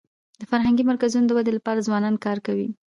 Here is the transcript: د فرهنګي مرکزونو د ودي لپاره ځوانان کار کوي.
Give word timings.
د 0.39 0.41
فرهنګي 0.51 0.83
مرکزونو 0.91 1.25
د 1.27 1.31
ودي 1.37 1.51
لپاره 1.57 1.85
ځوانان 1.87 2.15
کار 2.25 2.37
کوي. 2.47 2.67